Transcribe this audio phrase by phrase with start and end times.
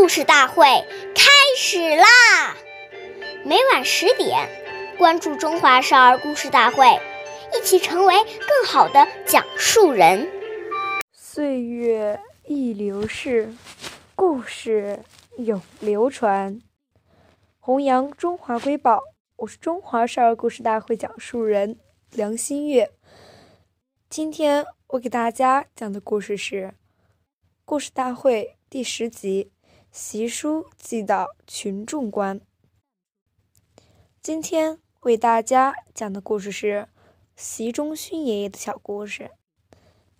[0.00, 0.64] 故事大会
[1.14, 2.56] 开始啦！
[3.44, 4.48] 每晚十点，
[4.96, 6.86] 关注《中华少儿故事大会》，
[7.54, 10.26] 一起成为更好的讲述人。
[11.12, 13.52] 岁月易流逝，
[14.14, 15.04] 故事
[15.36, 16.62] 永流传，
[17.60, 19.02] 弘扬中华瑰宝。
[19.36, 21.78] 我是中华少儿故事大会讲述人
[22.12, 22.90] 梁新月。
[24.08, 26.68] 今天我给大家讲的故事是
[27.66, 29.50] 《故事大会》第十集。
[29.92, 32.40] 习书记到群众观。
[34.22, 36.88] 今天为大家讲的故事是
[37.34, 39.32] 习仲勋爷爷的小故事。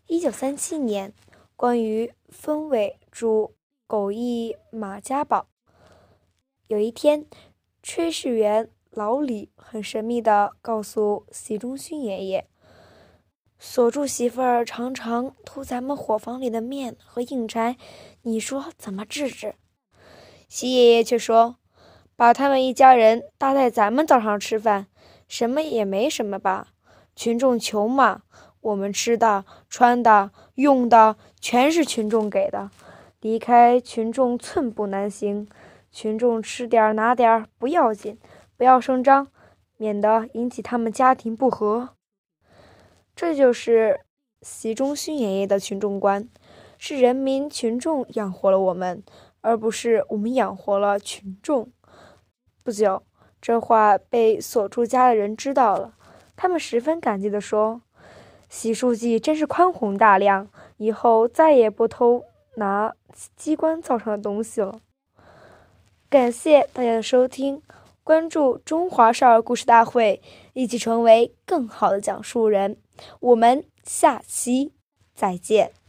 [0.09, 1.15] 一九三七年，
[1.55, 3.55] 关于分委驻
[3.87, 5.47] 狗驿马家堡。
[6.67, 7.27] 有一天，
[7.81, 12.49] 炊事员老李很神秘的告诉习仲勋爷爷，
[13.73, 17.77] 锁住媳妇儿常常偷咱们伙房里的面和硬柴，
[18.23, 19.55] 你说怎么治治？
[20.49, 21.55] 习爷爷却说
[22.17, 24.89] ：“把他们一家人搭在咱们灶上吃饭，
[25.29, 26.73] 什么也没什么吧？
[27.15, 28.23] 群众穷嘛，
[28.61, 32.73] 我们吃的、穿的、用的全是群众给的，
[33.21, 35.49] 离开群众寸步难行。
[35.93, 38.19] 群众吃点拿点不要紧，
[38.57, 39.29] 不要声张，
[39.77, 41.91] 免得引起他们家庭不和。”
[43.21, 44.01] 这就是
[44.41, 46.27] 习仲勋爷爷的群众观，
[46.79, 49.03] 是人民群众养活了我们。
[49.43, 51.71] 而不是我们养活了群众。
[52.65, 53.03] 不久，
[53.39, 55.93] 这话被锁住家的人知道了，
[56.35, 57.83] 他们十分感激地说
[58.49, 60.49] ：“习书记真是宽宏大量，
[60.79, 62.25] 以后再也不偷
[62.57, 62.95] 拿
[63.37, 64.81] 机关造上的东西了。”
[66.09, 67.61] 感谢大家的收听，
[68.03, 70.23] 关注中华少儿故事大会，
[70.55, 72.79] 一起成为更好的讲述人。
[73.21, 74.73] 我们下期
[75.15, 75.80] 再见。